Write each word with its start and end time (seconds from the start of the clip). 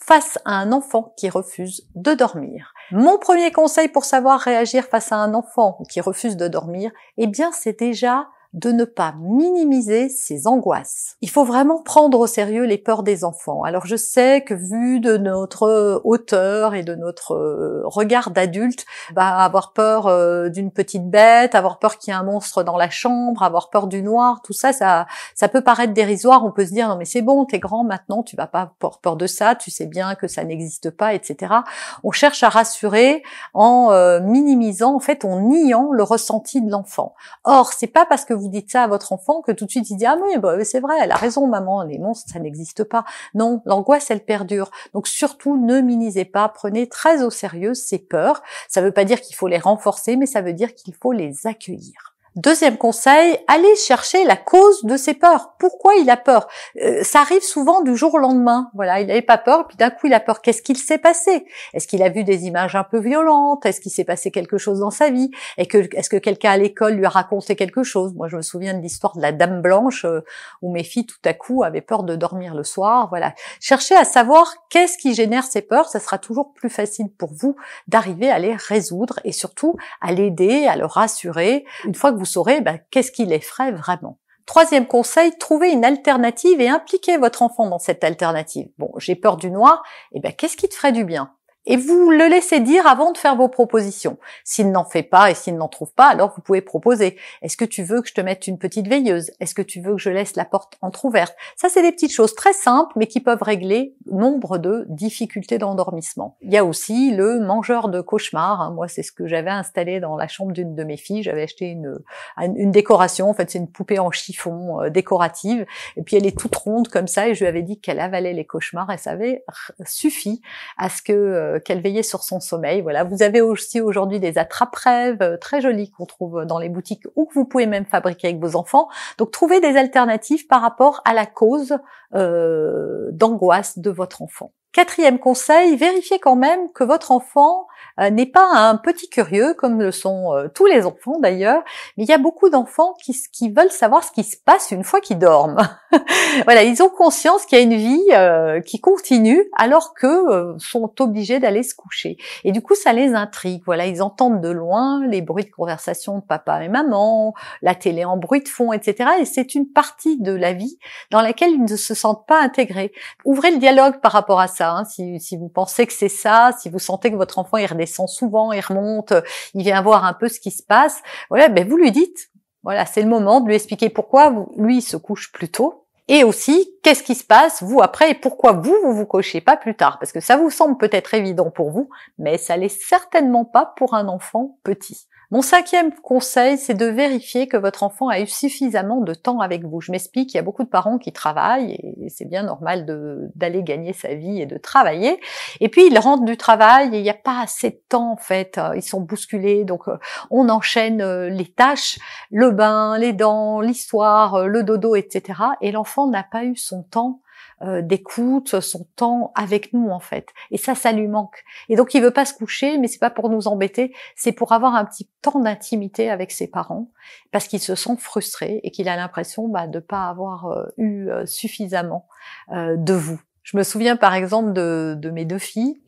face 0.00 0.38
à 0.44 0.52
un 0.52 0.72
enfant 0.72 1.12
qui 1.16 1.28
refuse 1.28 1.86
de 1.94 2.14
dormir. 2.14 2.72
Mon 2.90 3.18
premier 3.18 3.52
conseil 3.52 3.88
pour 3.88 4.04
savoir 4.04 4.40
réagir 4.40 4.84
face 4.84 5.12
à 5.12 5.16
un 5.16 5.34
enfant 5.34 5.78
qui 5.90 6.00
refuse 6.00 6.36
de 6.36 6.48
dormir, 6.48 6.90
eh 7.16 7.26
bien 7.26 7.50
c'est 7.52 7.78
déjà 7.78 8.28
de 8.54 8.72
ne 8.72 8.84
pas 8.84 9.14
minimiser 9.18 10.08
ses 10.08 10.46
angoisses. 10.46 11.16
Il 11.20 11.28
faut 11.28 11.44
vraiment 11.44 11.82
prendre 11.82 12.18
au 12.18 12.26
sérieux 12.26 12.64
les 12.64 12.78
peurs 12.78 13.02
des 13.02 13.22
enfants. 13.22 13.62
Alors 13.62 13.84
je 13.84 13.96
sais 13.96 14.42
que 14.42 14.54
vu 14.54 15.00
de 15.00 15.18
notre 15.18 16.00
hauteur 16.04 16.74
et 16.74 16.82
de 16.82 16.94
notre 16.94 17.34
euh, 17.34 17.82
regard 17.84 18.30
d'adulte, 18.30 18.86
bah, 19.12 19.36
avoir 19.36 19.74
peur 19.74 20.06
euh, 20.06 20.48
d'une 20.48 20.70
petite 20.70 21.10
bête, 21.10 21.54
avoir 21.54 21.78
peur 21.78 21.98
qu'il 21.98 22.12
y 22.12 22.16
ait 22.16 22.18
un 22.18 22.24
monstre 22.24 22.62
dans 22.62 22.78
la 22.78 22.88
chambre, 22.88 23.42
avoir 23.42 23.68
peur 23.68 23.86
du 23.86 24.02
noir, 24.02 24.40
tout 24.42 24.54
ça, 24.54 24.72
ça, 24.72 25.06
ça 25.34 25.48
peut 25.48 25.62
paraître 25.62 25.92
dérisoire. 25.92 26.44
On 26.44 26.50
peut 26.50 26.64
se 26.64 26.72
dire 26.72 26.88
non 26.88 26.96
mais 26.96 27.04
c'est 27.04 27.22
bon, 27.22 27.44
t'es 27.44 27.58
grand 27.58 27.84
maintenant, 27.84 28.22
tu 28.22 28.34
vas 28.34 28.46
pas 28.46 28.72
avoir 28.80 28.98
peur 29.00 29.16
de 29.16 29.26
ça, 29.26 29.56
tu 29.56 29.70
sais 29.70 29.86
bien 29.86 30.14
que 30.14 30.26
ça 30.26 30.42
n'existe 30.44 30.90
pas, 30.90 31.12
etc. 31.12 31.54
On 32.02 32.12
cherche 32.12 32.42
à 32.42 32.48
rassurer 32.48 33.22
en 33.52 33.90
euh, 33.92 34.20
minimisant, 34.20 34.94
en 34.94 35.00
fait, 35.00 35.26
en 35.26 35.40
niant 35.40 35.90
le 35.92 36.02
ressenti 36.02 36.62
de 36.62 36.70
l'enfant. 36.70 37.14
Or 37.44 37.72
c'est 37.74 37.86
pas 37.86 38.06
parce 38.06 38.24
que 38.24 38.38
vous 38.38 38.47
dites 38.48 38.70
ça 38.70 38.82
à 38.84 38.86
votre 38.88 39.12
enfant 39.12 39.40
que 39.42 39.52
tout 39.52 39.64
de 39.64 39.70
suite 39.70 39.90
il 39.90 39.96
dit 39.96 40.06
ah 40.06 40.16
oui 40.22 40.38
bah, 40.38 40.62
c'est 40.64 40.80
vrai 40.80 40.96
elle 41.00 41.12
a 41.12 41.16
raison 41.16 41.46
maman 41.46 41.82
les 41.82 41.98
monstres 41.98 42.32
ça 42.32 42.38
n'existe 42.38 42.84
pas. 42.84 43.04
Non 43.34 43.62
l'angoisse 43.64 44.10
elle 44.10 44.24
perdure. 44.24 44.70
Donc 44.94 45.08
surtout 45.08 45.56
ne 45.56 45.80
minimisez 45.80 46.24
pas 46.24 46.48
prenez 46.48 46.88
très 46.88 47.22
au 47.22 47.30
sérieux 47.30 47.74
ces 47.74 47.98
peurs. 47.98 48.42
Ça 48.68 48.80
veut 48.80 48.92
pas 48.92 49.04
dire 49.04 49.20
qu'il 49.20 49.36
faut 49.36 49.48
les 49.48 49.58
renforcer 49.58 50.16
mais 50.16 50.26
ça 50.26 50.42
veut 50.42 50.52
dire 50.52 50.74
qu'il 50.74 50.94
faut 50.94 51.12
les 51.12 51.46
accueillir 51.46 52.17
Deuxième 52.38 52.76
conseil, 52.76 53.36
allez 53.48 53.74
chercher 53.74 54.22
la 54.22 54.36
cause 54.36 54.84
de 54.84 54.96
ses 54.96 55.14
peurs. 55.14 55.54
Pourquoi 55.58 55.96
il 55.96 56.08
a 56.08 56.16
peur? 56.16 56.46
Euh, 56.80 57.02
Ça 57.02 57.22
arrive 57.22 57.42
souvent 57.42 57.82
du 57.82 57.96
jour 57.96 58.14
au 58.14 58.18
lendemain. 58.18 58.70
Voilà, 58.74 59.00
il 59.00 59.08
n'avait 59.08 59.22
pas 59.22 59.38
peur, 59.38 59.66
puis 59.66 59.76
d'un 59.76 59.90
coup 59.90 60.06
il 60.06 60.14
a 60.14 60.20
peur. 60.20 60.40
Qu'est-ce 60.40 60.62
qu'il 60.62 60.76
s'est 60.76 60.98
passé? 60.98 61.46
Est-ce 61.74 61.88
qu'il 61.88 62.00
a 62.00 62.08
vu 62.10 62.22
des 62.22 62.46
images 62.46 62.76
un 62.76 62.84
peu 62.84 63.00
violentes? 63.00 63.66
Est-ce 63.66 63.80
qu'il 63.80 63.90
s'est 63.90 64.04
passé 64.04 64.30
quelque 64.30 64.56
chose 64.56 64.78
dans 64.78 64.92
sa 64.92 65.10
vie? 65.10 65.32
Est-ce 65.56 66.08
que 66.08 66.16
quelqu'un 66.16 66.52
à 66.52 66.56
l'école 66.58 66.92
lui 66.92 67.06
a 67.06 67.08
raconté 67.08 67.56
quelque 67.56 67.82
chose? 67.82 68.14
Moi, 68.14 68.28
je 68.28 68.36
me 68.36 68.42
souviens 68.42 68.72
de 68.72 68.82
l'histoire 68.82 69.16
de 69.16 69.20
la 69.20 69.32
Dame 69.32 69.60
Blanche 69.60 70.04
euh, 70.04 70.20
où 70.62 70.70
mes 70.70 70.84
filles 70.84 71.06
tout 71.06 71.16
à 71.24 71.34
coup 71.34 71.64
avaient 71.64 71.80
peur 71.80 72.04
de 72.04 72.14
dormir 72.14 72.54
le 72.54 72.62
soir. 72.62 73.08
Voilà, 73.08 73.34
cherchez 73.58 73.96
à 73.96 74.04
savoir 74.04 74.46
qu'est-ce 74.70 74.96
qui 74.96 75.12
génère 75.12 75.42
ces 75.42 75.62
peurs. 75.62 75.88
Ça 75.88 75.98
sera 75.98 76.18
toujours 76.18 76.52
plus 76.52 76.70
facile 76.70 77.10
pour 77.18 77.30
vous 77.32 77.56
d'arriver 77.88 78.30
à 78.30 78.38
les 78.38 78.54
résoudre 78.54 79.18
et 79.24 79.32
surtout 79.32 79.74
à 80.00 80.12
l'aider, 80.12 80.68
à 80.68 80.76
le 80.76 80.86
rassurer. 80.86 81.64
Une 81.84 81.96
fois 81.96 82.12
que 82.12 82.18
vous 82.18 82.27
saurez 82.28 82.60
ben, 82.60 82.78
qu'est-ce 82.90 83.12
qui 83.12 83.24
l'effraie 83.26 83.72
vraiment. 83.72 84.18
Troisième 84.46 84.86
conseil, 84.86 85.36
trouvez 85.38 85.70
une 85.70 85.84
alternative 85.84 86.60
et 86.60 86.68
impliquez 86.68 87.18
votre 87.18 87.42
enfant 87.42 87.68
dans 87.68 87.78
cette 87.78 88.02
alternative. 88.02 88.68
Bon, 88.78 88.90
j'ai 88.96 89.14
peur 89.14 89.36
du 89.36 89.50
noir, 89.50 89.82
et 90.12 90.16
eh 90.16 90.20
ben 90.20 90.32
qu'est-ce 90.32 90.56
qui 90.56 90.68
te 90.68 90.74
ferait 90.74 90.92
du 90.92 91.04
bien? 91.04 91.34
Et 91.68 91.76
vous 91.76 92.10
le 92.10 92.26
laissez 92.28 92.60
dire 92.60 92.86
avant 92.86 93.12
de 93.12 93.18
faire 93.18 93.36
vos 93.36 93.48
propositions. 93.48 94.16
S'il 94.42 94.72
n'en 94.72 94.86
fait 94.86 95.02
pas 95.02 95.30
et 95.30 95.34
s'il 95.34 95.56
n'en 95.56 95.68
trouve 95.68 95.92
pas, 95.92 96.06
alors 96.06 96.32
vous 96.34 96.40
pouvez 96.40 96.62
proposer. 96.62 97.16
Est-ce 97.42 97.58
que 97.58 97.66
tu 97.66 97.82
veux 97.82 98.00
que 98.00 98.08
je 98.08 98.14
te 98.14 98.22
mette 98.22 98.46
une 98.46 98.58
petite 98.58 98.88
veilleuse? 98.88 99.30
Est-ce 99.38 99.54
que 99.54 99.60
tu 99.60 99.82
veux 99.82 99.92
que 99.92 100.00
je 100.00 100.08
laisse 100.08 100.34
la 100.34 100.46
porte 100.46 100.78
entr'ouverte? 100.80 101.36
Ça, 101.56 101.68
c'est 101.68 101.82
des 101.82 101.92
petites 101.92 102.12
choses 102.12 102.34
très 102.34 102.54
simples, 102.54 102.94
mais 102.96 103.06
qui 103.06 103.20
peuvent 103.20 103.42
régler 103.42 103.94
nombre 104.10 104.56
de 104.56 104.86
difficultés 104.88 105.58
d'endormissement. 105.58 106.38
Il 106.40 106.50
y 106.50 106.56
a 106.56 106.64
aussi 106.64 107.10
le 107.14 107.38
mangeur 107.38 107.90
de 107.90 108.00
cauchemars. 108.00 108.62
Hein. 108.62 108.70
Moi, 108.70 108.88
c'est 108.88 109.02
ce 109.02 109.12
que 109.12 109.26
j'avais 109.26 109.50
installé 109.50 110.00
dans 110.00 110.16
la 110.16 110.26
chambre 110.26 110.52
d'une 110.52 110.74
de 110.74 110.84
mes 110.84 110.96
filles. 110.96 111.22
J'avais 111.22 111.42
acheté 111.42 111.66
une, 111.66 111.98
une 112.38 112.70
décoration. 112.70 113.28
En 113.28 113.34
fait, 113.34 113.50
c'est 113.50 113.58
une 113.58 113.70
poupée 113.70 113.98
en 113.98 114.10
chiffon 114.10 114.80
euh, 114.80 114.88
décorative. 114.88 115.66
Et 115.98 116.02
puis, 116.02 116.16
elle 116.16 116.26
est 116.26 116.38
toute 116.38 116.56
ronde 116.56 116.88
comme 116.88 117.08
ça. 117.08 117.28
Et 117.28 117.34
je 117.34 117.40
lui 117.40 117.46
avais 117.46 117.62
dit 117.62 117.78
qu'elle 117.78 118.00
avalait 118.00 118.32
les 118.32 118.46
cauchemars. 118.46 118.90
Et 118.90 118.96
ça 118.96 119.10
avait 119.10 119.44
suffi 119.84 120.40
à 120.78 120.88
ce 120.88 121.02
que 121.02 121.12
euh, 121.12 121.57
qu'elle 121.64 121.82
veillait 121.82 122.02
sur 122.02 122.22
son 122.22 122.40
sommeil. 122.40 122.80
Voilà, 122.80 123.04
vous 123.04 123.22
avez 123.22 123.40
aussi 123.40 123.80
aujourd'hui 123.80 124.20
des 124.20 124.38
attrape-rêves 124.38 125.22
euh, 125.22 125.36
très 125.36 125.60
jolis 125.60 125.90
qu'on 125.90 126.06
trouve 126.06 126.44
dans 126.44 126.58
les 126.58 126.68
boutiques 126.68 127.04
ou 127.16 127.26
que 127.26 127.34
vous 127.34 127.44
pouvez 127.44 127.66
même 127.66 127.86
fabriquer 127.86 128.28
avec 128.28 128.40
vos 128.40 128.56
enfants. 128.56 128.88
Donc 129.18 129.30
trouvez 129.30 129.60
des 129.60 129.76
alternatives 129.76 130.46
par 130.46 130.62
rapport 130.62 131.00
à 131.04 131.14
la 131.14 131.26
cause 131.26 131.78
euh, 132.14 133.08
d'angoisse 133.12 133.78
de 133.78 133.90
votre 133.90 134.22
enfant. 134.22 134.52
Quatrième 134.72 135.18
conseil, 135.18 135.76
vérifiez 135.76 136.18
quand 136.18 136.36
même 136.36 136.70
que 136.72 136.84
votre 136.84 137.10
enfant 137.10 137.66
n'est 138.10 138.26
pas 138.26 138.48
un 138.54 138.76
petit 138.76 139.08
curieux, 139.08 139.54
comme 139.54 139.80
le 139.80 139.90
sont 139.90 140.34
euh, 140.34 140.48
tous 140.48 140.66
les 140.66 140.86
enfants 140.86 141.18
d'ailleurs, 141.18 141.62
mais 141.96 142.04
il 142.04 142.08
y 142.08 142.12
a 142.12 142.18
beaucoup 142.18 142.48
d'enfants 142.48 142.94
qui, 143.02 143.16
qui, 143.32 143.50
veulent 143.50 143.70
savoir 143.70 144.04
ce 144.04 144.12
qui 144.12 144.24
se 144.24 144.36
passe 144.36 144.70
une 144.70 144.84
fois 144.84 145.00
qu'ils 145.00 145.18
dorment. 145.18 145.68
voilà, 146.44 146.62
ils 146.62 146.82
ont 146.82 146.88
conscience 146.88 147.44
qu'il 147.44 147.58
y 147.58 147.60
a 147.60 147.64
une 147.64 147.74
vie 147.74 148.04
euh, 148.12 148.60
qui 148.60 148.80
continue 148.80 149.44
alors 149.56 149.94
que 149.94 150.56
sont 150.58 150.90
obligés 151.00 151.40
d'aller 151.40 151.62
se 151.62 151.74
coucher. 151.74 152.16
Et 152.44 152.52
du 152.52 152.62
coup, 152.62 152.74
ça 152.74 152.92
les 152.92 153.14
intrigue. 153.14 153.62
Voilà, 153.66 153.86
ils 153.86 154.02
entendent 154.02 154.40
de 154.40 154.50
loin 154.50 155.04
les 155.06 155.22
bruits 155.22 155.44
de 155.44 155.50
conversation 155.50 156.18
de 156.18 156.22
papa 156.22 156.64
et 156.64 156.68
maman, 156.68 157.34
la 157.62 157.74
télé 157.74 158.04
en 158.04 158.16
bruit 158.16 158.42
de 158.42 158.48
fond, 158.48 158.72
etc. 158.72 159.10
Et 159.20 159.24
c'est 159.24 159.54
une 159.54 159.70
partie 159.70 160.20
de 160.20 160.32
la 160.32 160.52
vie 160.52 160.78
dans 161.10 161.20
laquelle 161.20 161.50
ils 161.50 161.64
ne 161.64 161.76
se 161.76 161.94
sentent 161.94 162.26
pas 162.26 162.40
intégrés. 162.40 162.92
Ouvrez 163.24 163.50
le 163.50 163.58
dialogue 163.58 164.00
par 164.00 164.12
rapport 164.12 164.40
à 164.40 164.48
ça. 164.48 164.72
Hein, 164.72 164.84
si, 164.84 165.20
si 165.20 165.36
vous 165.36 165.48
pensez 165.48 165.86
que 165.86 165.92
c'est 165.92 166.08
ça, 166.08 166.52
si 166.58 166.68
vous 166.68 166.78
sentez 166.78 167.10
que 167.10 167.16
votre 167.16 167.38
enfant 167.38 167.56
est 167.56 167.66
redescend 167.68 168.08
souvent, 168.08 168.52
il 168.52 168.60
remonte, 168.60 169.12
il 169.54 169.62
vient 169.62 169.82
voir 169.82 170.04
un 170.04 170.14
peu 170.14 170.28
ce 170.28 170.40
qui 170.40 170.50
se 170.50 170.62
passe. 170.62 171.00
Voilà, 171.30 171.48
ben 171.48 171.68
vous 171.68 171.76
lui 171.76 171.92
dites, 171.92 172.30
voilà, 172.62 172.86
c'est 172.86 173.02
le 173.02 173.08
moment 173.08 173.40
de 173.40 173.48
lui 173.48 173.54
expliquer 173.54 173.88
pourquoi 173.88 174.46
lui 174.56 174.78
il 174.78 174.82
se 174.82 174.96
couche 174.96 175.32
plus 175.32 175.50
tôt. 175.50 175.84
Et 176.10 176.24
aussi, 176.24 176.70
qu'est-ce 176.82 177.02
qui 177.02 177.14
se 177.14 177.24
passe, 177.24 177.62
vous, 177.62 177.82
après, 177.82 178.12
et 178.12 178.14
pourquoi 178.14 178.52
vous, 178.52 178.74
vous 178.82 178.94
vous 178.94 179.04
cochez 179.04 179.42
pas 179.42 179.58
plus 179.58 179.74
tard? 179.74 179.98
Parce 179.98 180.10
que 180.10 180.20
ça 180.20 180.38
vous 180.38 180.48
semble 180.48 180.78
peut-être 180.78 181.12
évident 181.12 181.50
pour 181.50 181.70
vous, 181.70 181.90
mais 182.16 182.38
ça 182.38 182.56
l'est 182.56 182.68
certainement 182.68 183.44
pas 183.44 183.74
pour 183.76 183.92
un 183.92 184.08
enfant 184.08 184.58
petit. 184.64 185.06
Mon 185.30 185.42
cinquième 185.42 185.92
conseil, 185.92 186.56
c'est 186.56 186.72
de 186.72 186.86
vérifier 186.86 187.48
que 187.48 187.58
votre 187.58 187.82
enfant 187.82 188.08
a 188.08 188.18
eu 188.18 188.26
suffisamment 188.26 189.02
de 189.02 189.12
temps 189.12 189.40
avec 189.40 189.62
vous. 189.62 189.82
Je 189.82 189.92
m'explique, 189.92 190.32
il 190.32 190.38
y 190.38 190.40
a 190.40 190.42
beaucoup 190.42 190.64
de 190.64 190.70
parents 190.70 190.96
qui 190.96 191.12
travaillent 191.12 191.72
et 192.00 192.08
c'est 192.08 192.24
bien 192.24 192.44
normal 192.44 192.86
d'aller 193.34 193.62
gagner 193.62 193.92
sa 193.92 194.14
vie 194.14 194.40
et 194.40 194.46
de 194.46 194.56
travailler. 194.56 195.20
Et 195.60 195.68
puis 195.68 195.86
ils 195.86 195.98
rentrent 195.98 196.24
du 196.24 196.38
travail 196.38 196.94
et 196.94 197.00
il 197.00 197.02
n'y 197.02 197.10
a 197.10 197.14
pas 197.14 197.42
assez 197.42 197.68
de 197.68 197.80
temps 197.90 198.12
en 198.12 198.16
fait. 198.16 198.58
Ils 198.74 198.82
sont 198.82 199.02
bousculés, 199.02 199.64
donc 199.64 199.86
euh, 199.88 199.98
on 200.30 200.48
enchaîne 200.48 201.02
euh, 201.02 201.28
les 201.28 201.52
tâches, 201.52 201.98
le 202.30 202.50
bain, 202.50 202.96
les 202.96 203.12
dents, 203.12 203.60
l'histoire, 203.60 204.34
euh, 204.36 204.46
le 204.46 204.62
dodo, 204.62 204.96
etc. 204.96 205.40
Et 205.60 205.72
l'enfant 205.72 206.06
n'a 206.06 206.22
pas 206.22 206.44
eu 206.44 206.56
son 206.56 206.84
temps 206.84 207.20
euh, 207.62 207.82
d'écoute, 207.82 208.60
son 208.60 208.86
temps 208.96 209.32
avec 209.34 209.72
nous 209.72 209.90
en 209.90 210.00
fait. 210.00 210.28
Et 210.50 210.58
ça, 210.58 210.74
ça 210.74 210.92
lui 210.92 211.08
manque. 211.08 211.44
Et 211.68 211.76
donc 211.76 211.94
il 211.94 212.02
veut 212.02 212.10
pas 212.10 212.24
se 212.24 212.34
coucher, 212.34 212.78
mais 212.78 212.88
c'est 212.88 212.98
pas 212.98 213.10
pour 213.10 213.30
nous 213.30 213.48
embêter, 213.48 213.94
c'est 214.16 214.32
pour 214.32 214.52
avoir 214.52 214.74
un 214.74 214.84
petit 214.84 215.08
temps 215.22 215.40
d'intimité 215.40 216.10
avec 216.10 216.30
ses 216.30 216.48
parents, 216.48 216.90
parce 217.32 217.48
qu'il 217.48 217.60
se 217.60 217.74
sent 217.74 217.96
frustré 217.98 218.60
et 218.62 218.70
qu'il 218.70 218.88
a 218.88 218.96
l'impression 218.96 219.48
bah, 219.48 219.66
de 219.66 219.78
pas 219.78 220.08
avoir 220.08 220.46
euh, 220.46 220.66
eu 220.76 221.08
euh, 221.08 221.26
suffisamment 221.26 222.06
de 222.50 222.92
vous. 222.92 223.20
Je 223.42 223.56
me 223.56 223.62
souviens 223.62 223.96
par 223.96 224.14
exemple 224.14 224.52
de, 224.52 224.94
de 224.98 225.10
mes 225.10 225.24
deux 225.24 225.38
filles 225.38 225.80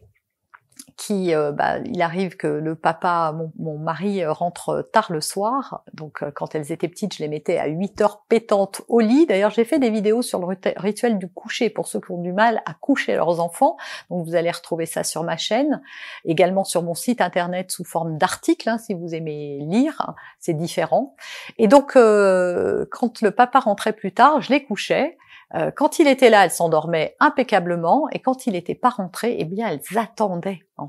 qui, 0.97 1.35
euh, 1.35 1.53
bah, 1.53 1.79
il 1.85 2.03
arrive 2.03 2.37
que 2.37 2.47
le 2.47 2.75
papa, 2.75 3.35
mon, 3.59 3.79
mari 3.79 4.23
euh, 4.23 4.33
rentre 4.33 4.89
tard 4.93 5.13
le 5.13 5.21
soir. 5.21 5.83
Donc, 5.95 6.23
euh, 6.23 6.31
quand 6.31 6.55
elles 6.55 6.73
étaient 6.73 6.89
petites, 6.89 7.15
je 7.15 7.21
les 7.21 7.29
mettais 7.29 7.59
à 7.59 7.67
8 7.67 8.01
heures 8.01 8.23
pétantes 8.29 8.83
au 8.89 9.01
lit. 9.01 9.27
D'ailleurs, 9.27 9.51
j'ai 9.51 9.65
fait 9.65 9.79
des 9.79 9.91
vidéos 9.91 10.23
sur 10.23 10.39
le 10.41 10.57
rituel 10.77 11.19
du 11.19 11.29
coucher 11.29 11.71
pour 11.71 11.87
ceux 11.87 12.01
qui 12.01 12.11
ont 12.13 12.21
du 12.21 12.33
mal 12.33 12.63
à 12.67 12.75
coucher 12.75 13.15
leurs 13.15 13.41
enfants. 13.41 13.77
Donc, 14.11 14.27
vous 14.27 14.35
allez 14.35 14.51
retrouver 14.51 14.87
ça 14.87 15.05
sur 15.05 15.23
ma 15.23 15.37
chaîne, 15.37 15.83
également 16.25 16.65
sur 16.65 16.83
mon 16.83 16.95
site 16.95 17.21
internet 17.21 17.71
sous 17.71 17.85
forme 17.85 18.19
d'articles, 18.19 18.69
hein, 18.69 18.79
si 18.79 18.95
vous 18.95 19.15
aimez 19.15 19.59
lire. 19.63 20.15
c'est 20.39 20.55
différent. 20.55 21.15
Et 21.59 21.69
donc, 21.69 21.93
quand 21.93 23.23
le 23.23 23.31
papa 23.31 23.61
rentrait 23.61 23.93
plus 23.93 24.13
tard, 24.13 24.41
je 24.41 24.51
les 24.51 24.65
couchais. 24.65 25.17
Euh, 25.55 25.71
quand 25.71 25.99
il 25.99 26.07
était 26.07 26.31
là, 26.31 26.45
elles 26.45 26.51
s'endormaient 26.51 27.17
impeccablement, 27.19 28.09
et 28.13 28.21
quand 28.21 28.47
il 28.47 28.53
n'était 28.53 28.75
pas 28.75 28.91
rentré, 28.91 29.37
eh 29.39 29.45
bien, 29.45 29.69
elles 29.69 29.99
attendaient 29.99 30.61
en. 30.81 30.89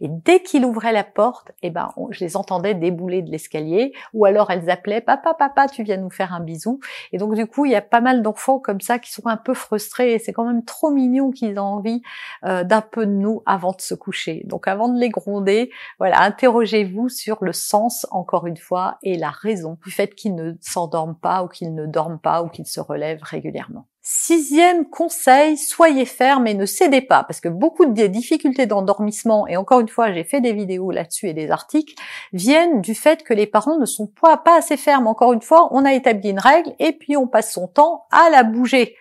Et 0.00 0.08
dès 0.08 0.42
qu'il 0.42 0.64
ouvrait 0.64 0.92
la 0.92 1.04
porte, 1.04 1.52
eh 1.62 1.70
ben, 1.70 1.92
je 2.10 2.24
les 2.24 2.36
entendais 2.36 2.74
débouler 2.74 3.22
de 3.22 3.30
l'escalier, 3.30 3.92
ou 4.12 4.24
alors 4.24 4.50
elles 4.50 4.70
appelaient 4.70 5.00
"Papa, 5.00 5.34
papa, 5.34 5.68
tu 5.68 5.82
viens 5.82 5.96
nous 5.96 6.10
faire 6.10 6.32
un 6.32 6.40
bisou." 6.40 6.80
Et 7.12 7.18
donc 7.18 7.34
du 7.34 7.46
coup, 7.46 7.64
il 7.64 7.72
y 7.72 7.76
a 7.76 7.82
pas 7.82 8.00
mal 8.00 8.22
d'enfants 8.22 8.58
comme 8.58 8.80
ça 8.80 8.98
qui 8.98 9.12
sont 9.12 9.26
un 9.26 9.36
peu 9.36 9.54
frustrés. 9.54 10.14
Et 10.14 10.18
c'est 10.18 10.32
quand 10.32 10.44
même 10.44 10.64
trop 10.64 10.90
mignon 10.90 11.30
qu'ils 11.30 11.58
ont 11.58 11.64
envie 11.64 12.02
euh, 12.44 12.64
d'un 12.64 12.80
peu 12.80 13.06
de 13.06 13.12
nous 13.12 13.42
avant 13.46 13.72
de 13.72 13.80
se 13.80 13.94
coucher. 13.94 14.42
Donc 14.46 14.68
avant 14.68 14.88
de 14.88 14.98
les 14.98 15.10
gronder, 15.10 15.70
voilà, 15.98 16.22
interrogez-vous 16.22 17.08
sur 17.08 17.38
le 17.44 17.52
sens 17.52 18.06
encore 18.10 18.46
une 18.46 18.56
fois 18.56 18.98
et 19.02 19.16
la 19.16 19.30
raison 19.30 19.78
du 19.84 19.90
fait 19.90 20.14
qu'ils 20.14 20.34
ne 20.34 20.52
s'endorment 20.60 21.18
pas 21.18 21.44
ou 21.44 21.48
qu'ils 21.48 21.74
ne 21.74 21.86
dorment 21.86 22.20
pas 22.20 22.42
ou 22.42 22.48
qu'ils 22.48 22.66
se 22.66 22.80
relèvent 22.80 23.22
régulièrement. 23.22 23.86
Sixième 24.06 24.84
conseil, 24.84 25.56
soyez 25.56 26.04
ferme 26.04 26.46
et 26.46 26.52
ne 26.52 26.66
cédez 26.66 27.00
pas, 27.00 27.24
parce 27.24 27.40
que 27.40 27.48
beaucoup 27.48 27.86
de 27.86 28.06
difficultés 28.06 28.66
d'endormissement, 28.66 29.48
et 29.48 29.56
encore 29.56 29.80
une 29.80 29.88
fois, 29.88 30.12
j'ai 30.12 30.24
fait 30.24 30.42
des 30.42 30.52
vidéos 30.52 30.90
là-dessus 30.90 31.28
et 31.28 31.32
des 31.32 31.50
articles, 31.50 31.94
viennent 32.34 32.82
du 32.82 32.94
fait 32.94 33.22
que 33.22 33.32
les 33.32 33.46
parents 33.46 33.78
ne 33.78 33.86
sont 33.86 34.06
pas, 34.06 34.38
assez 34.58 34.76
fermes. 34.76 35.06
Encore 35.06 35.32
une 35.32 35.40
fois, 35.40 35.68
on 35.70 35.86
a 35.86 35.94
établi 35.94 36.28
une 36.28 36.38
règle 36.38 36.74
et 36.78 36.92
puis 36.92 37.16
on 37.16 37.26
passe 37.26 37.54
son 37.54 37.66
temps 37.66 38.04
à 38.10 38.28
la 38.28 38.42
bouger. 38.42 38.94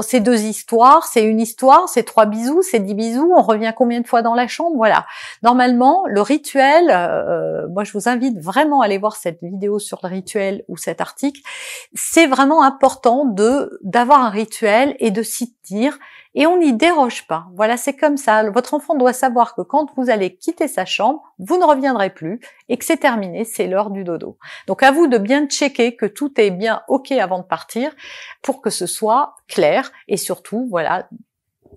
C'est 0.00 0.20
deux 0.20 0.42
histoires, 0.42 1.06
c'est 1.06 1.24
une 1.24 1.40
histoire, 1.40 1.88
c'est 1.88 2.04
trois 2.04 2.26
bisous, 2.26 2.62
c'est 2.62 2.80
dix 2.80 2.94
bisous, 2.94 3.32
on 3.36 3.42
revient 3.42 3.72
combien 3.76 4.00
de 4.00 4.06
fois 4.06 4.22
dans 4.22 4.34
la 4.34 4.48
chambre, 4.48 4.76
voilà. 4.76 5.04
Normalement, 5.42 6.04
le 6.06 6.20
rituel, 6.20 6.90
euh, 6.90 7.68
moi 7.68 7.84
je 7.84 7.92
vous 7.92 8.08
invite 8.08 8.38
vraiment 8.38 8.80
à 8.80 8.86
aller 8.86 8.98
voir 8.98 9.16
cette 9.16 9.42
vidéo 9.42 9.78
sur 9.78 10.00
le 10.02 10.08
rituel 10.08 10.64
ou 10.68 10.76
cet 10.76 11.00
article, 11.00 11.40
c'est 11.94 12.26
vraiment 12.26 12.62
important 12.62 13.24
de 13.26 13.78
d'avoir 13.82 14.22
un 14.22 14.30
rituel 14.32 14.96
et 14.98 15.10
de 15.10 15.22
s'y 15.22 15.54
tenir 15.54 15.98
et 16.34 16.46
on 16.46 16.58
n'y 16.58 16.72
déroge 16.72 17.26
pas. 17.26 17.46
Voilà, 17.54 17.76
c'est 17.76 17.94
comme 17.94 18.16
ça. 18.16 18.48
Votre 18.50 18.74
enfant 18.74 18.94
doit 18.94 19.12
savoir 19.12 19.54
que 19.54 19.60
quand 19.60 19.88
vous 19.96 20.08
allez 20.08 20.34
quitter 20.34 20.66
sa 20.66 20.84
chambre, 20.84 21.22
vous 21.38 21.58
ne 21.58 21.64
reviendrez 21.64 22.10
plus 22.10 22.40
et 22.68 22.76
que 22.78 22.84
c'est 22.84 22.96
terminé, 22.96 23.44
c'est 23.44 23.66
l'heure 23.66 23.90
du 23.90 24.02
dodo. 24.02 24.38
Donc 24.66 24.82
à 24.82 24.90
vous 24.90 25.06
de 25.06 25.18
bien 25.18 25.46
checker 25.46 25.94
que 25.94 26.06
tout 26.06 26.40
est 26.40 26.50
bien 26.50 26.82
OK 26.88 27.12
avant 27.12 27.38
de 27.38 27.44
partir 27.44 27.94
pour 28.40 28.62
que 28.62 28.70
ce 28.70 28.86
soit 28.86 29.34
clair 29.46 29.92
et 30.08 30.16
surtout, 30.16 30.66
voilà, 30.70 31.06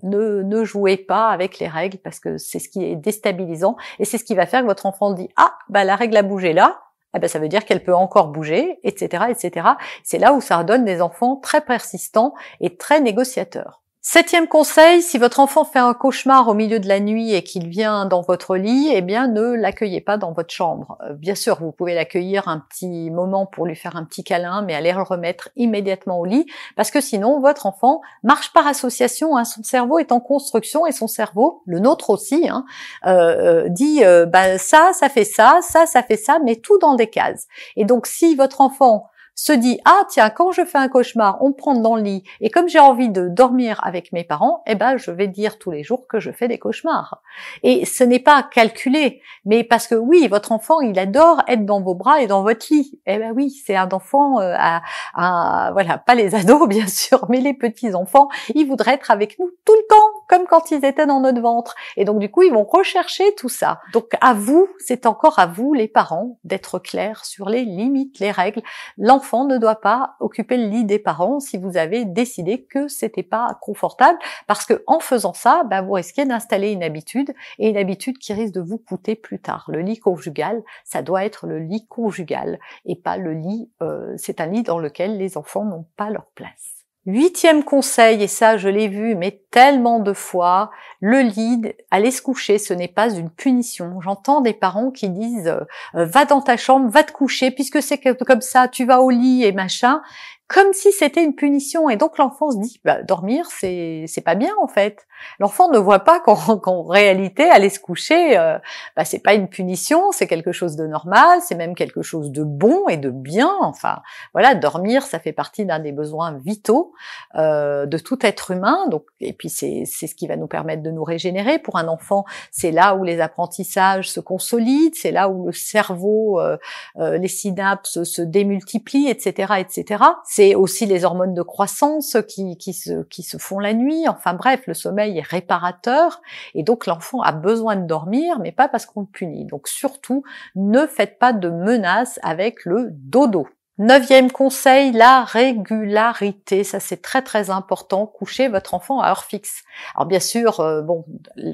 ne, 0.02 0.42
ne, 0.42 0.64
jouez 0.64 0.96
pas 0.96 1.28
avec 1.28 1.58
les 1.58 1.68
règles 1.68 1.98
parce 1.98 2.20
que 2.20 2.38
c'est 2.38 2.58
ce 2.58 2.68
qui 2.68 2.84
est 2.84 2.96
déstabilisant 2.96 3.76
et 3.98 4.04
c'est 4.04 4.18
ce 4.18 4.24
qui 4.24 4.34
va 4.34 4.46
faire 4.46 4.62
que 4.62 4.66
votre 4.66 4.86
enfant 4.86 5.12
dit 5.12 5.28
ah 5.36 5.56
bah 5.68 5.84
la 5.84 5.96
règle 5.96 6.16
a 6.18 6.22
bougé 6.22 6.52
là 6.52 6.85
eh 7.14 7.18
ben 7.18 7.28
ça 7.28 7.38
veut 7.38 7.48
dire 7.48 7.64
qu'elle 7.64 7.82
peut 7.82 7.94
encore 7.94 8.28
bouger 8.28 8.78
etc 8.84 9.24
etc 9.30 9.68
c'est 10.02 10.18
là 10.18 10.32
où 10.32 10.40
ça 10.40 10.62
donne 10.64 10.84
des 10.84 11.00
enfants 11.00 11.36
très 11.36 11.60
persistants 11.60 12.34
et 12.60 12.76
très 12.76 13.00
négociateurs 13.00 13.82
Septième 14.08 14.46
conseil, 14.46 15.02
si 15.02 15.18
votre 15.18 15.40
enfant 15.40 15.64
fait 15.64 15.80
un 15.80 15.92
cauchemar 15.92 16.46
au 16.46 16.54
milieu 16.54 16.78
de 16.78 16.86
la 16.86 17.00
nuit 17.00 17.34
et 17.34 17.42
qu'il 17.42 17.66
vient 17.66 18.06
dans 18.06 18.20
votre 18.20 18.56
lit, 18.56 18.88
eh 18.92 19.02
bien 19.02 19.26
ne 19.26 19.52
l'accueillez 19.54 20.00
pas 20.00 20.16
dans 20.16 20.30
votre 20.30 20.54
chambre. 20.54 20.96
Euh, 21.02 21.12
bien 21.12 21.34
sûr, 21.34 21.58
vous 21.58 21.72
pouvez 21.72 21.92
l'accueillir 21.92 22.46
un 22.46 22.60
petit 22.60 23.10
moment 23.10 23.46
pour 23.46 23.66
lui 23.66 23.74
faire 23.74 23.96
un 23.96 24.04
petit 24.04 24.22
câlin, 24.22 24.62
mais 24.62 24.76
allez 24.76 24.92
le 24.92 25.02
remettre 25.02 25.48
immédiatement 25.56 26.20
au 26.20 26.24
lit, 26.24 26.46
parce 26.76 26.92
que 26.92 27.00
sinon 27.00 27.40
votre 27.40 27.66
enfant 27.66 28.00
marche 28.22 28.52
par 28.52 28.68
association. 28.68 29.36
Hein. 29.36 29.44
Son 29.44 29.64
cerveau 29.64 29.98
est 29.98 30.12
en 30.12 30.20
construction 30.20 30.86
et 30.86 30.92
son 30.92 31.08
cerveau, 31.08 31.64
le 31.66 31.80
nôtre 31.80 32.10
aussi, 32.10 32.48
hein, 32.48 32.64
euh, 33.06 33.64
euh 33.64 33.68
dit 33.68 34.02
bah, 34.28 34.56
ça, 34.56 34.92
ça 34.92 35.08
fait 35.08 35.24
ça, 35.24 35.58
ça, 35.62 35.84
ça 35.86 36.04
fait 36.04 36.16
ça, 36.16 36.38
mais 36.44 36.54
tout 36.54 36.78
dans 36.78 36.94
des 36.94 37.10
cases. 37.10 37.48
Et 37.74 37.84
donc 37.84 38.06
si 38.06 38.36
votre 38.36 38.60
enfant 38.60 39.08
se 39.36 39.52
dit 39.52 39.78
ah 39.84 40.02
tiens 40.08 40.30
quand 40.30 40.50
je 40.50 40.64
fais 40.64 40.78
un 40.78 40.88
cauchemar 40.88 41.38
on 41.42 41.50
me 41.50 41.54
prend 41.54 41.74
dans 41.74 41.94
le 41.94 42.02
lit. 42.02 42.24
Et 42.40 42.50
comme 42.50 42.68
j'ai 42.68 42.80
envie 42.80 43.10
de 43.10 43.28
dormir 43.28 43.80
avec 43.84 44.10
mes 44.12 44.24
parents 44.24 44.62
eh 44.66 44.74
ben 44.74 44.96
je 44.96 45.10
vais 45.10 45.28
dire 45.28 45.58
tous 45.58 45.70
les 45.70 45.84
jours 45.84 46.08
que 46.08 46.18
je 46.18 46.32
fais 46.32 46.48
des 46.48 46.58
cauchemars 46.58 47.22
et 47.62 47.84
ce 47.84 48.02
n'est 48.02 48.18
pas 48.18 48.42
calculé 48.42 49.20
mais 49.44 49.62
parce 49.62 49.86
que 49.86 49.94
oui 49.94 50.26
votre 50.26 50.52
enfant 50.52 50.80
il 50.80 50.98
adore 50.98 51.42
être 51.46 51.66
dans 51.66 51.82
vos 51.82 51.94
bras 51.94 52.20
et 52.20 52.26
dans 52.26 52.42
votre 52.42 52.66
lit. 52.70 52.98
Eh 53.06 53.18
ben 53.18 53.32
oui 53.36 53.50
c'est 53.50 53.76
un 53.76 53.88
enfant 53.92 54.40
euh, 54.40 54.54
à, 54.56 55.70
voilà 55.72 55.98
pas 55.98 56.14
les 56.14 56.34
ados 56.34 56.66
bien 56.68 56.86
sûr 56.88 57.26
mais 57.28 57.40
les 57.40 57.54
petits 57.54 57.94
enfants 57.94 58.28
ils 58.54 58.66
voudraient 58.66 58.94
être 58.94 59.10
avec 59.10 59.38
nous 59.38 59.50
tout 59.64 59.74
le 59.74 59.86
temps 59.88 60.15
comme 60.28 60.46
quand 60.46 60.70
ils 60.70 60.84
étaient 60.84 61.06
dans 61.06 61.20
notre 61.20 61.40
ventre 61.40 61.74
et 61.96 62.04
donc 62.04 62.18
du 62.18 62.30
coup 62.30 62.42
ils 62.42 62.52
vont 62.52 62.64
rechercher 62.64 63.34
tout 63.36 63.48
ça 63.48 63.80
donc 63.92 64.16
à 64.20 64.34
vous 64.34 64.68
c'est 64.78 65.06
encore 65.06 65.38
à 65.38 65.46
vous 65.46 65.74
les 65.74 65.88
parents 65.88 66.38
d'être 66.44 66.78
clairs 66.78 67.24
sur 67.24 67.48
les 67.48 67.64
limites 67.64 68.18
les 68.18 68.30
règles 68.30 68.62
l'enfant 68.98 69.44
ne 69.44 69.58
doit 69.58 69.80
pas 69.80 70.16
occuper 70.20 70.56
le 70.56 70.68
lit 70.68 70.84
des 70.84 70.98
parents 70.98 71.40
si 71.40 71.58
vous 71.58 71.76
avez 71.76 72.04
décidé 72.04 72.62
que 72.62 72.88
c'était 72.88 73.22
pas 73.22 73.58
confortable, 73.60 74.18
parce 74.46 74.64
que 74.64 74.82
en 74.86 75.00
faisant 75.00 75.34
ça, 75.34 75.62
bah, 75.64 75.82
vous 75.82 75.92
risquez 75.92 76.24
d'installer 76.24 76.72
une 76.72 76.82
habitude 76.82 77.32
et 77.58 77.68
une 77.68 77.76
habitude 77.76 78.18
qui 78.18 78.32
risque 78.32 78.54
de 78.54 78.60
vous 78.60 78.78
coûter 78.78 79.14
plus 79.14 79.38
tard. 79.38 79.66
Le 79.68 79.80
lit 79.80 79.98
conjugal, 79.98 80.62
ça 80.84 81.02
doit 81.02 81.24
être 81.24 81.46
le 81.46 81.58
lit 81.58 81.86
conjugal 81.86 82.58
et 82.84 82.96
pas 82.96 83.16
le 83.16 83.32
lit. 83.32 83.70
Euh, 83.82 84.14
c'est 84.16 84.40
un 84.40 84.46
lit 84.46 84.62
dans 84.62 84.78
lequel 84.78 85.18
les 85.18 85.36
enfants 85.36 85.64
n'ont 85.64 85.86
pas 85.96 86.10
leur 86.10 86.26
place. 86.34 86.75
Huitième 87.06 87.62
conseil, 87.62 88.20
et 88.20 88.26
ça 88.26 88.56
je 88.56 88.68
l'ai 88.68 88.88
vu 88.88 89.14
mais 89.14 89.40
tellement 89.52 90.00
de 90.00 90.12
fois, 90.12 90.72
le 91.00 91.20
lit, 91.20 91.62
aller 91.92 92.10
se 92.10 92.20
coucher, 92.20 92.58
ce 92.58 92.74
n'est 92.74 92.88
pas 92.88 93.14
une 93.14 93.30
punition. 93.30 94.00
J'entends 94.00 94.40
des 94.40 94.52
parents 94.52 94.90
qui 94.90 95.08
disent 95.08 95.46
euh, 95.94 96.04
va 96.04 96.24
dans 96.24 96.40
ta 96.40 96.56
chambre, 96.56 96.90
va 96.90 97.04
te 97.04 97.12
coucher, 97.12 97.52
puisque 97.52 97.80
c'est 97.80 98.00
comme 98.00 98.40
ça, 98.40 98.66
tu 98.66 98.84
vas 98.84 99.00
au 99.00 99.10
lit 99.10 99.44
et 99.44 99.52
machin 99.52 100.02
comme 100.48 100.72
si 100.72 100.92
c'était 100.92 101.24
une 101.24 101.34
punition. 101.34 101.90
Et 101.90 101.96
donc 101.96 102.18
l'enfant 102.18 102.52
se 102.52 102.58
dit, 102.58 102.80
bah, 102.84 103.02
dormir, 103.02 103.46
c'est 103.50 104.04
c'est 104.06 104.20
pas 104.20 104.36
bien 104.36 104.52
en 104.60 104.68
fait. 104.68 105.06
L'enfant 105.40 105.70
ne 105.70 105.78
voit 105.78 106.00
pas 106.00 106.20
qu'en 106.24 106.82
réalité, 106.84 107.50
aller 107.50 107.68
se 107.68 107.80
coucher, 107.80 108.38
euh, 108.38 108.58
bah, 108.96 109.04
c'est 109.04 109.18
pas 109.18 109.34
une 109.34 109.48
punition, 109.48 110.12
c'est 110.12 110.28
quelque 110.28 110.52
chose 110.52 110.76
de 110.76 110.86
normal, 110.86 111.40
c'est 111.42 111.56
même 111.56 111.74
quelque 111.74 112.02
chose 112.02 112.30
de 112.30 112.44
bon 112.44 112.86
et 112.88 112.96
de 112.96 113.10
bien. 113.10 113.50
Enfin, 113.60 114.02
voilà, 114.34 114.54
dormir, 114.54 115.02
ça 115.02 115.18
fait 115.18 115.32
partie 115.32 115.64
d'un 115.64 115.80
des 115.80 115.92
besoins 115.92 116.38
vitaux 116.38 116.92
euh, 117.34 117.86
de 117.86 117.98
tout 117.98 118.24
être 118.24 118.52
humain. 118.52 118.86
Donc, 118.88 119.04
et 119.20 119.32
puis 119.32 119.48
c'est 119.48 119.82
c'est 119.84 120.06
ce 120.06 120.14
qui 120.14 120.28
va 120.28 120.36
nous 120.36 120.46
permettre 120.46 120.82
de 120.82 120.90
nous 120.92 121.04
régénérer. 121.04 121.58
Pour 121.58 121.76
un 121.76 121.88
enfant, 121.88 122.24
c'est 122.52 122.70
là 122.70 122.94
où 122.94 123.02
les 123.02 123.20
apprentissages 123.20 124.10
se 124.10 124.20
consolident, 124.20 124.94
c'est 124.94 125.10
là 125.10 125.28
où 125.28 125.46
le 125.46 125.52
cerveau, 125.52 126.38
euh, 126.38 126.56
euh 126.98 127.18
les 127.18 127.28
synapses 127.28 128.04
se 128.04 128.22
démultiplient, 128.22 129.08
etc., 129.08 129.54
etc 129.58 130.04
c'est 130.36 130.54
aussi 130.54 130.84
les 130.84 131.06
hormones 131.06 131.32
de 131.32 131.40
croissance 131.40 132.18
qui, 132.28 132.74
se, 132.74 133.06
se 133.10 133.38
font 133.38 133.58
la 133.58 133.72
nuit. 133.72 134.06
Enfin 134.06 134.34
bref, 134.34 134.64
le 134.66 134.74
sommeil 134.74 135.16
est 135.16 135.26
réparateur 135.26 136.20
et 136.54 136.62
donc 136.62 136.84
l'enfant 136.84 137.22
a 137.22 137.32
besoin 137.32 137.74
de 137.74 137.86
dormir, 137.86 138.38
mais 138.40 138.52
pas 138.52 138.68
parce 138.68 138.84
qu'on 138.84 139.00
le 139.00 139.06
punit. 139.06 139.46
Donc 139.46 139.66
surtout, 139.66 140.24
ne 140.54 140.86
faites 140.86 141.18
pas 141.18 141.32
de 141.32 141.48
menaces 141.48 142.20
avec 142.22 142.66
le 142.66 142.88
dodo. 142.90 143.48
Neuvième 143.78 144.32
conseil, 144.32 144.90
la 144.92 145.22
régularité. 145.22 146.64
Ça, 146.64 146.80
c'est 146.80 147.02
très 147.02 147.20
très 147.20 147.50
important. 147.50 148.06
Couchez 148.06 148.48
votre 148.48 148.72
enfant 148.72 149.00
à 149.02 149.10
heure 149.10 149.24
fixe. 149.24 149.64
Alors 149.94 150.06
bien 150.06 150.18
sûr, 150.18 150.60
euh, 150.60 150.80
bon, 150.80 151.04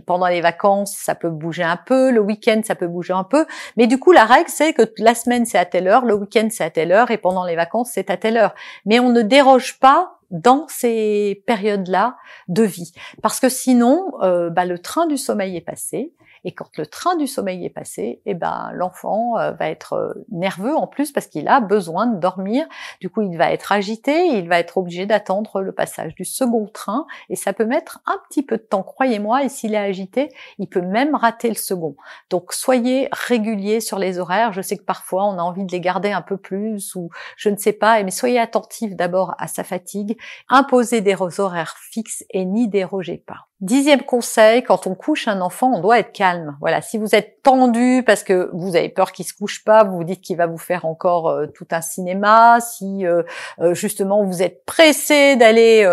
pendant 0.06 0.28
les 0.28 0.40
vacances, 0.40 0.94
ça 0.96 1.16
peut 1.16 1.30
bouger 1.30 1.64
un 1.64 1.76
peu. 1.76 2.12
Le 2.12 2.20
week-end, 2.20 2.60
ça 2.64 2.76
peut 2.76 2.86
bouger 2.86 3.12
un 3.12 3.24
peu. 3.24 3.44
Mais 3.76 3.88
du 3.88 3.98
coup, 3.98 4.12
la 4.12 4.24
règle, 4.24 4.48
c'est 4.48 4.72
que 4.72 4.82
la 4.98 5.16
semaine, 5.16 5.46
c'est 5.46 5.58
à 5.58 5.64
telle 5.64 5.88
heure, 5.88 6.04
le 6.04 6.14
week-end, 6.14 6.46
c'est 6.52 6.62
à 6.62 6.70
telle 6.70 6.92
heure, 6.92 7.10
et 7.10 7.18
pendant 7.18 7.44
les 7.44 7.56
vacances, 7.56 7.90
c'est 7.92 8.08
à 8.08 8.16
telle 8.16 8.36
heure. 8.36 8.54
Mais 8.86 9.00
on 9.00 9.08
ne 9.08 9.22
déroge 9.22 9.80
pas 9.80 10.20
dans 10.30 10.66
ces 10.68 11.42
périodes-là 11.46 12.16
de 12.46 12.62
vie. 12.62 12.92
Parce 13.20 13.40
que 13.40 13.48
sinon, 13.48 14.12
euh, 14.22 14.48
bah, 14.48 14.64
le 14.64 14.78
train 14.78 15.06
du 15.06 15.16
sommeil 15.16 15.56
est 15.56 15.60
passé 15.60 16.12
et 16.44 16.52
quand 16.52 16.76
le 16.76 16.86
train 16.86 17.16
du 17.16 17.26
sommeil 17.26 17.64
est 17.64 17.70
passé, 17.70 18.20
eh 18.26 18.34
ben 18.34 18.70
l'enfant 18.74 19.38
euh, 19.38 19.52
va 19.52 19.68
être 19.68 19.94
euh, 19.94 20.12
nerveux 20.30 20.74
en 20.74 20.86
plus 20.86 21.12
parce 21.12 21.26
qu'il 21.26 21.48
a 21.48 21.60
besoin 21.60 22.06
de 22.06 22.18
dormir. 22.18 22.66
Du 23.00 23.08
coup, 23.08 23.22
il 23.22 23.36
va 23.36 23.52
être 23.52 23.72
agité, 23.72 24.26
il 24.26 24.48
va 24.48 24.58
être 24.58 24.78
obligé 24.78 25.06
d'attendre 25.06 25.60
le 25.60 25.72
passage 25.72 26.14
du 26.14 26.24
second 26.24 26.66
train 26.66 27.06
et 27.28 27.36
ça 27.36 27.52
peut 27.52 27.64
mettre 27.64 28.00
un 28.06 28.16
petit 28.28 28.42
peu 28.42 28.56
de 28.56 28.62
temps, 28.62 28.82
croyez-moi. 28.82 29.44
Et 29.44 29.48
s'il 29.48 29.74
est 29.74 29.78
agité, 29.78 30.30
il 30.58 30.68
peut 30.68 30.82
même 30.82 31.14
rater 31.14 31.48
le 31.48 31.54
second. 31.54 31.96
Donc 32.30 32.52
soyez 32.52 33.08
réguliers 33.12 33.80
sur 33.80 33.98
les 33.98 34.18
horaires. 34.18 34.52
Je 34.52 34.62
sais 34.62 34.76
que 34.76 34.84
parfois 34.84 35.26
on 35.26 35.38
a 35.38 35.42
envie 35.42 35.64
de 35.64 35.72
les 35.72 35.80
garder 35.80 36.10
un 36.10 36.22
peu 36.22 36.36
plus 36.36 36.94
ou 36.96 37.10
je 37.36 37.48
ne 37.48 37.56
sais 37.56 37.72
pas, 37.72 38.02
mais 38.02 38.10
soyez 38.10 38.38
attentifs 38.38 38.96
d'abord 38.96 39.34
à 39.38 39.46
sa 39.46 39.64
fatigue. 39.64 40.18
Imposez 40.48 41.00
des 41.00 41.14
horaires 41.38 41.76
fixes 41.78 42.24
et 42.30 42.44
n'y 42.44 42.68
dérogez 42.68 43.18
pas. 43.18 43.46
Dixième 43.62 44.02
conseil, 44.02 44.64
quand 44.64 44.88
on 44.88 44.96
couche 44.96 45.28
un 45.28 45.40
enfant, 45.40 45.70
on 45.72 45.80
doit 45.80 46.00
être 46.00 46.10
calme. 46.10 46.56
Voilà, 46.60 46.82
si 46.82 46.98
vous 46.98 47.14
êtes 47.14 47.42
tendu 47.44 48.02
parce 48.04 48.24
que 48.24 48.50
vous 48.52 48.74
avez 48.74 48.88
peur 48.88 49.12
qu'il 49.12 49.24
se 49.24 49.34
couche 49.34 49.62
pas, 49.62 49.84
vous 49.84 49.98
vous 49.98 50.02
dites 50.02 50.20
qu'il 50.20 50.36
va 50.36 50.48
vous 50.48 50.58
faire 50.58 50.84
encore 50.84 51.28
euh, 51.28 51.46
tout 51.46 51.68
un 51.70 51.80
cinéma. 51.80 52.58
Si 52.60 53.06
euh, 53.06 53.22
euh, 53.60 53.72
justement 53.72 54.24
vous 54.24 54.42
êtes 54.42 54.64
pressé 54.64 55.36
d'aller 55.36 55.88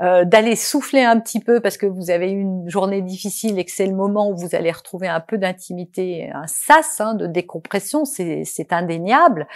d'aller 0.00 0.56
souffler 0.56 1.02
un 1.02 1.20
petit 1.20 1.40
peu 1.40 1.60
parce 1.60 1.76
que 1.76 1.84
vous 1.84 2.08
avez 2.10 2.30
eu 2.30 2.40
une 2.40 2.70
journée 2.70 3.02
difficile 3.02 3.58
et 3.58 3.66
que 3.66 3.72
c'est 3.72 3.84
le 3.84 3.94
moment 3.94 4.30
où 4.30 4.36
vous 4.36 4.54
allez 4.54 4.72
retrouver 4.72 5.08
un 5.08 5.20
peu 5.20 5.36
d'intimité, 5.36 6.30
un 6.32 6.46
sas 6.46 6.98
hein, 6.98 7.12
de 7.12 7.26
décompression, 7.26 8.06
c'est 8.06 8.72
indéniable. 8.72 9.46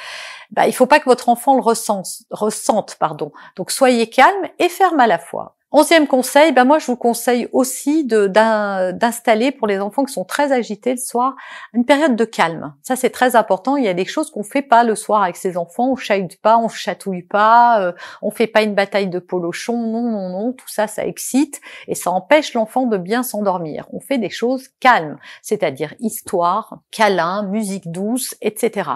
Bah, 0.51 0.67
il 0.67 0.75
faut 0.75 0.85
pas 0.85 1.01
que 1.01 1.07
votre 1.07 1.31
enfant 1.31 1.55
le 1.55 1.63
ressente, 1.63 2.07
ressente 2.31 2.97
pardon. 3.01 3.33
Donc 3.57 3.71
soyez 3.71 4.11
calme 4.11 4.47
et 4.59 4.69
ferme 4.69 5.01
à 5.01 5.07
la 5.07 5.19
fois. 5.19 5.56
Onzième 5.73 6.07
conseil, 6.07 6.53
ben 6.53 6.65
moi 6.65 6.79
je 6.79 6.87
vous 6.87 6.97
conseille 6.97 7.49
aussi 7.53 8.05
d'installer 8.05 9.51
pour 9.51 9.67
les 9.67 9.81
enfants 9.81 10.05
qui 10.05 10.13
sont 10.13 10.25
très 10.25 10.53
agités 10.53 10.93
le 10.93 10.97
soir 10.97 11.35
une 11.75 11.85
période 11.85 12.15
de 12.15 12.25
calme. 12.25 12.73
Ça 12.83 12.95
c'est 12.95 13.11
très 13.11 13.35
important. 13.35 13.77
Il 13.77 13.85
y 13.85 13.89
a 13.89 13.95
des 13.95 14.05
choses 14.05 14.31
qu'on 14.31 14.45
fait 14.45 14.63
pas 14.63 14.85
le 14.85 14.95
soir 14.95 15.25
avec 15.25 15.35
ses 15.35 15.57
enfants. 15.57 15.91
On 15.91 15.97
chahute 15.97 16.41
pas, 16.41 16.57
on 16.57 16.69
chatouille 16.69 17.25
pas, 17.25 17.81
euh, 17.81 17.93
on 18.23 18.31
fait 18.31 18.47
pas 18.47 18.63
une 18.63 18.77
bataille 18.77 19.09
de 19.09 19.19
polochon. 19.19 19.77
Non, 19.77 20.03
non, 20.03 20.29
non. 20.29 20.53
Tout 20.53 20.69
ça, 20.69 20.87
ça 20.87 21.05
excite 21.05 21.61
et 21.89 21.97
ça 21.97 22.13
empêche 22.13 22.55
l'enfant 22.55 22.87
de 22.87 22.97
bien 22.97 23.25
s'endormir. 23.25 23.89
On 23.93 23.99
fait 23.99 24.19
des 24.19 24.31
choses 24.31 24.69
calmes, 24.79 25.19
c'est-à-dire 25.43 25.95
histoire, 25.99 26.79
câlin, 26.93 27.43
musique 27.43 27.91
douce, 27.91 28.37
etc. 28.41 28.91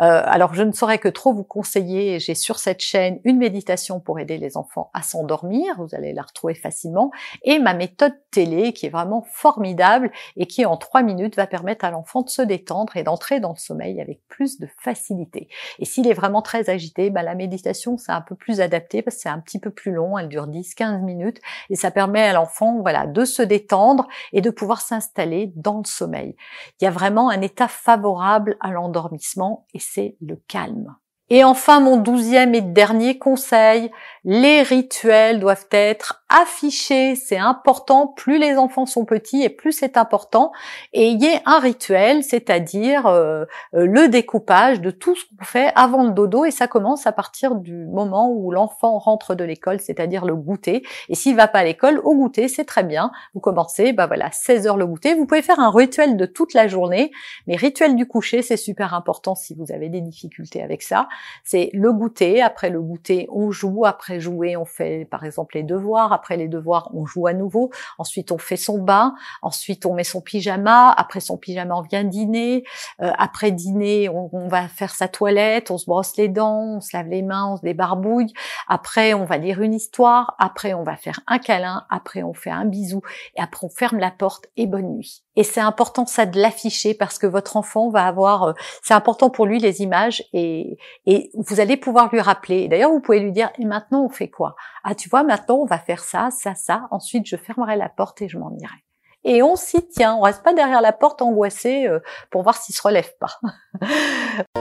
Euh, 0.00 0.22
alors 0.24 0.52
je 0.54 0.64
ne 0.64 0.72
saurais 0.72 0.98
que 0.98 1.08
trop 1.08 1.32
vous 1.32 1.44
conseiller. 1.44 2.18
J'ai 2.18 2.34
sur 2.34 2.58
cette 2.58 2.80
chaîne 2.80 3.20
une 3.22 3.38
méditation 3.38 4.00
pour 4.00 4.18
aider 4.18 4.36
les 4.36 4.56
enfants 4.56 4.90
à 4.94 5.02
s'endormir. 5.02 5.76
Vous 5.78 5.94
allez 5.94 6.07
la 6.12 6.22
retrouver 6.22 6.54
facilement, 6.54 7.10
et 7.42 7.58
ma 7.58 7.74
méthode 7.74 8.14
télé 8.30 8.72
qui 8.72 8.86
est 8.86 8.90
vraiment 8.90 9.24
formidable 9.32 10.10
et 10.36 10.46
qui 10.46 10.64
en 10.66 10.76
trois 10.76 11.02
minutes 11.02 11.36
va 11.36 11.46
permettre 11.46 11.84
à 11.84 11.90
l'enfant 11.90 12.22
de 12.22 12.28
se 12.28 12.42
détendre 12.42 12.96
et 12.96 13.02
d'entrer 13.02 13.40
dans 13.40 13.52
le 13.52 13.58
sommeil 13.58 14.00
avec 14.00 14.20
plus 14.28 14.58
de 14.58 14.68
facilité. 14.78 15.48
Et 15.78 15.84
s'il 15.84 16.06
est 16.06 16.14
vraiment 16.14 16.42
très 16.42 16.70
agité, 16.70 17.10
bah, 17.10 17.22
la 17.22 17.34
méditation 17.34 17.96
c'est 17.96 18.12
un 18.12 18.20
peu 18.20 18.34
plus 18.34 18.60
adapté 18.60 19.02
parce 19.02 19.16
que 19.16 19.22
c'est 19.22 19.28
un 19.28 19.40
petit 19.40 19.58
peu 19.58 19.70
plus 19.70 19.92
long, 19.92 20.18
elle 20.18 20.28
dure 20.28 20.46
10-15 20.46 21.02
minutes 21.02 21.40
et 21.70 21.76
ça 21.76 21.90
permet 21.90 22.22
à 22.22 22.32
l'enfant 22.32 22.80
voilà 22.80 23.06
de 23.06 23.24
se 23.24 23.42
détendre 23.42 24.06
et 24.32 24.40
de 24.40 24.50
pouvoir 24.50 24.80
s'installer 24.80 25.52
dans 25.56 25.78
le 25.78 25.86
sommeil. 25.86 26.36
Il 26.80 26.84
y 26.84 26.86
a 26.86 26.90
vraiment 26.90 27.30
un 27.30 27.40
état 27.40 27.68
favorable 27.68 28.56
à 28.60 28.70
l'endormissement 28.70 29.66
et 29.74 29.78
c'est 29.78 30.16
le 30.20 30.36
calme. 30.48 30.96
Et 31.30 31.44
enfin, 31.44 31.80
mon 31.80 31.98
douzième 31.98 32.54
et 32.54 32.62
dernier 32.62 33.18
conseil, 33.18 33.90
les 34.30 34.60
rituels 34.60 35.40
doivent 35.40 35.68
être 35.70 36.22
affichés. 36.28 37.14
C'est 37.14 37.38
important. 37.38 38.06
Plus 38.08 38.36
les 38.36 38.58
enfants 38.58 38.84
sont 38.84 39.06
petits 39.06 39.42
et 39.42 39.48
plus 39.48 39.72
c'est 39.72 39.96
important. 39.96 40.52
Et 40.92 41.08
il 41.08 41.22
y 41.22 41.28
a 41.28 41.40
un 41.46 41.58
rituel, 41.58 42.22
c'est-à-dire 42.22 43.06
euh, 43.06 43.46
euh, 43.72 43.86
le 43.86 44.08
découpage 44.08 44.82
de 44.82 44.90
tout 44.90 45.16
ce 45.16 45.24
qu'on 45.24 45.46
fait 45.46 45.72
avant 45.76 46.04
le 46.04 46.10
dodo. 46.10 46.44
Et 46.44 46.50
ça 46.50 46.68
commence 46.68 47.06
à 47.06 47.12
partir 47.12 47.54
du 47.54 47.86
moment 47.86 48.30
où 48.30 48.50
l'enfant 48.50 48.98
rentre 48.98 49.34
de 49.34 49.44
l'école, 49.44 49.80
c'est-à-dire 49.80 50.26
le 50.26 50.36
goûter. 50.36 50.82
Et 51.08 51.14
s'il 51.14 51.34
va 51.34 51.48
pas 51.48 51.60
à 51.60 51.64
l'école, 51.64 51.98
au 52.04 52.14
goûter, 52.14 52.48
c'est 52.48 52.66
très 52.66 52.84
bien. 52.84 53.10
Vous 53.32 53.40
commencez, 53.40 53.94
bah 53.94 54.06
voilà, 54.06 54.30
16 54.30 54.66
heures 54.66 54.76
le 54.76 54.86
goûter. 54.86 55.14
Vous 55.14 55.24
pouvez 55.24 55.40
faire 55.40 55.58
un 55.58 55.70
rituel 55.70 56.18
de 56.18 56.26
toute 56.26 56.52
la 56.52 56.68
journée, 56.68 57.12
mais 57.46 57.56
rituel 57.56 57.96
du 57.96 58.06
coucher, 58.06 58.42
c'est 58.42 58.58
super 58.58 58.92
important 58.92 59.34
si 59.34 59.54
vous 59.54 59.72
avez 59.72 59.88
des 59.88 60.02
difficultés 60.02 60.62
avec 60.62 60.82
ça. 60.82 61.08
C'est 61.44 61.70
le 61.72 61.94
goûter. 61.94 62.42
Après 62.42 62.68
le 62.68 62.82
goûter, 62.82 63.26
on 63.32 63.50
joue. 63.50 63.86
Après 63.86 64.17
jouer, 64.18 64.56
on 64.56 64.64
fait 64.64 65.06
par 65.10 65.24
exemple 65.24 65.56
les 65.56 65.62
devoirs. 65.62 66.12
Après 66.12 66.36
les 66.36 66.48
devoirs, 66.48 66.90
on 66.94 67.06
joue 67.06 67.26
à 67.26 67.34
nouveau. 67.34 67.70
Ensuite, 67.98 68.32
on 68.32 68.38
fait 68.38 68.56
son 68.56 68.78
bain. 68.78 69.14
Ensuite, 69.42 69.86
on 69.86 69.94
met 69.94 70.04
son 70.04 70.20
pyjama. 70.20 70.90
Après 70.92 71.20
son 71.20 71.36
pyjama, 71.36 71.76
on 71.76 71.82
vient 71.82 72.04
dîner. 72.04 72.64
Euh, 73.02 73.12
après 73.18 73.50
dîner, 73.50 74.08
on, 74.08 74.48
va 74.48 74.68
faire 74.68 74.94
sa 74.94 75.08
toilette. 75.08 75.70
On 75.70 75.78
se 75.78 75.86
brosse 75.86 76.16
les 76.16 76.28
dents. 76.28 76.76
On 76.76 76.80
se 76.80 76.96
lave 76.96 77.08
les 77.08 77.22
mains. 77.22 77.52
On 77.52 77.56
se 77.56 77.62
débarbouille. 77.62 78.32
Après, 78.68 79.14
on 79.14 79.24
va 79.24 79.36
lire 79.36 79.60
une 79.60 79.74
histoire. 79.74 80.34
Après, 80.38 80.74
on 80.74 80.82
va 80.82 80.96
faire 80.96 81.20
un 81.26 81.38
câlin. 81.38 81.84
Après, 81.90 82.22
on 82.22 82.34
fait 82.34 82.50
un 82.50 82.64
bisou. 82.64 83.02
Et 83.36 83.40
après, 83.40 83.66
on 83.66 83.70
ferme 83.70 83.98
la 83.98 84.10
porte 84.10 84.46
et 84.56 84.66
bonne 84.66 84.94
nuit. 84.94 85.22
Et 85.38 85.44
c'est 85.44 85.60
important 85.60 86.04
ça 86.04 86.26
de 86.26 86.36
l'afficher 86.36 86.94
parce 86.94 87.16
que 87.16 87.28
votre 87.28 87.56
enfant 87.56 87.90
va 87.90 88.08
avoir, 88.08 88.42
euh, 88.42 88.52
c'est 88.82 88.92
important 88.92 89.30
pour 89.30 89.46
lui 89.46 89.60
les 89.60 89.82
images 89.82 90.24
et, 90.32 90.76
et 91.06 91.30
vous 91.34 91.60
allez 91.60 91.76
pouvoir 91.76 92.10
lui 92.12 92.20
rappeler. 92.20 92.66
D'ailleurs, 92.66 92.90
vous 92.90 92.98
pouvez 92.98 93.20
lui 93.20 93.30
dire, 93.30 93.48
et 93.56 93.64
maintenant 93.64 94.04
on 94.04 94.08
fait 94.08 94.28
quoi? 94.28 94.56
Ah, 94.82 94.96
tu 94.96 95.08
vois, 95.08 95.22
maintenant 95.22 95.58
on 95.58 95.64
va 95.64 95.78
faire 95.78 96.02
ça, 96.02 96.30
ça, 96.32 96.56
ça. 96.56 96.88
Ensuite, 96.90 97.24
je 97.28 97.36
fermerai 97.36 97.76
la 97.76 97.88
porte 97.88 98.20
et 98.20 98.28
je 98.28 98.36
m'en 98.36 98.50
irai. 98.58 98.74
Et 99.22 99.40
on 99.40 99.54
s'y 99.54 99.86
tient. 99.86 100.16
On 100.16 100.22
reste 100.22 100.42
pas 100.42 100.54
derrière 100.54 100.80
la 100.80 100.92
porte 100.92 101.22
angoissé 101.22 101.86
euh, 101.86 102.00
pour 102.32 102.42
voir 102.42 102.56
s'il 102.56 102.74
se 102.74 102.82
relève 102.82 103.12
pas. 103.20 103.38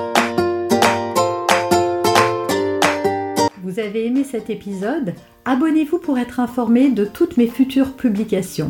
Vous 3.64 3.80
avez 3.80 4.06
aimé 4.06 4.24
cet 4.24 4.52
épisode? 4.52 5.16
Abonnez-vous 5.44 5.98
pour 5.98 6.20
être 6.20 6.40
informé 6.40 6.90
de 6.90 7.04
toutes 7.04 7.38
mes 7.38 7.48
futures 7.48 7.96
publications. 7.96 8.70